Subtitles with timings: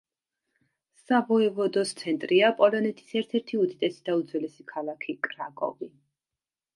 [0.99, 5.91] სავოევოდოს ცენტრია პოლონეთის ერთ-ერთი უდიდესი და უძველესი ქალაქი კრაკოვი.